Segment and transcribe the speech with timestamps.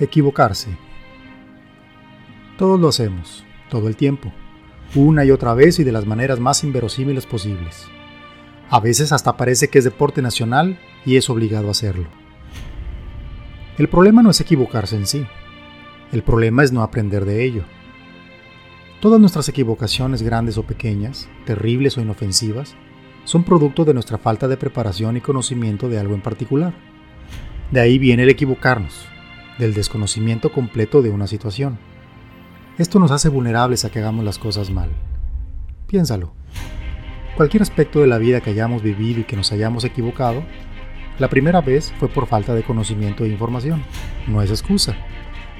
[0.00, 0.70] Equivocarse.
[2.56, 4.32] Todos lo hacemos, todo el tiempo,
[4.94, 7.86] una y otra vez y de las maneras más inverosímiles posibles.
[8.70, 12.06] A veces hasta parece que es deporte nacional y es obligado a hacerlo.
[13.76, 15.26] El problema no es equivocarse en sí,
[16.12, 17.64] el problema es no aprender de ello.
[19.02, 22.74] Todas nuestras equivocaciones, grandes o pequeñas, terribles o inofensivas,
[23.24, 26.72] son producto de nuestra falta de preparación y conocimiento de algo en particular.
[27.70, 29.06] De ahí viene el equivocarnos,
[29.60, 31.78] del desconocimiento completo de una situación.
[32.78, 34.88] Esto nos hace vulnerables a que hagamos las cosas mal.
[35.86, 36.32] Piénsalo.
[37.36, 40.42] Cualquier aspecto de la vida que hayamos vivido y que nos hayamos equivocado,
[41.18, 43.82] la primera vez fue por falta de conocimiento e información.
[44.26, 44.96] No es excusa,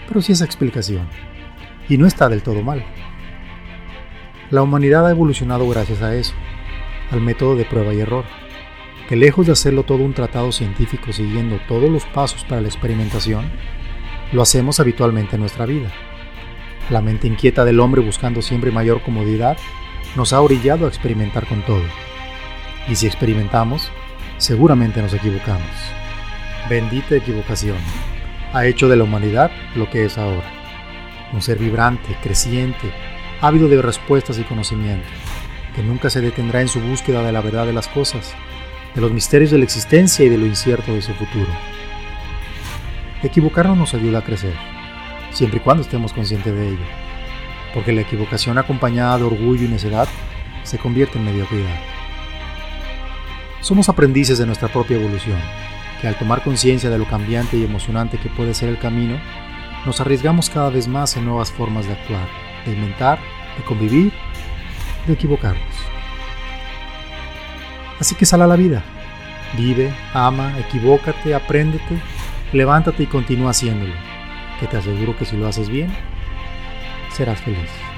[0.08, 1.06] pero sí es explicación.
[1.88, 2.84] Y no está del todo mal.
[4.50, 6.34] La humanidad ha evolucionado gracias a eso,
[7.10, 8.24] al método de prueba y error,
[9.08, 13.44] que lejos de hacerlo todo un tratado científico siguiendo todos los pasos para la experimentación,
[14.32, 15.90] lo hacemos habitualmente en nuestra vida.
[16.88, 19.56] La mente inquieta del hombre buscando siempre mayor comodidad
[20.16, 21.82] nos ha orillado a experimentar con todo.
[22.88, 23.90] Y si experimentamos,
[24.38, 25.70] seguramente nos equivocamos.
[26.68, 27.76] Bendita equivocación.
[28.52, 30.50] Ha hecho de la humanidad lo que es ahora.
[31.32, 32.92] Un ser vibrante, creciente,
[33.40, 35.06] ávido de respuestas y conocimiento,
[35.76, 38.34] que nunca se detendrá en su búsqueda de la verdad de las cosas,
[38.94, 41.50] de los misterios de la existencia y de lo incierto de su futuro.
[43.22, 44.54] Equivocarnos nos ayuda a crecer,
[45.30, 46.86] siempre y cuando estemos conscientes de ello,
[47.74, 50.08] porque la equivocación acompañada de orgullo y necedad
[50.62, 51.78] se convierte en mediocridad.
[53.60, 55.38] Somos aprendices de nuestra propia evolución,
[56.00, 59.18] que al tomar conciencia de lo cambiante y emocionante que puede ser el camino,
[59.84, 62.26] nos arriesgamos cada vez más en nuevas formas de actuar,
[62.64, 63.18] de inventar,
[63.58, 64.14] de convivir,
[65.06, 65.76] de equivocarnos.
[68.00, 68.82] Así que sal a la vida,
[69.58, 72.00] vive, ama, equivócate, apréndete
[72.52, 73.94] levántate y continúa haciéndolo,
[74.58, 75.90] que te aseguro que si lo haces bien,
[77.12, 77.89] serás feliz.